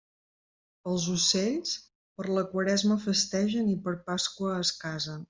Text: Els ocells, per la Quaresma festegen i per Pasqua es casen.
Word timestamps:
Els 0.91 1.03
ocells, 1.15 1.73
per 2.21 2.27
la 2.37 2.45
Quaresma 2.55 2.97
festegen 3.07 3.71
i 3.75 3.81
per 3.85 3.95
Pasqua 4.09 4.57
es 4.67 4.73
casen. 4.85 5.19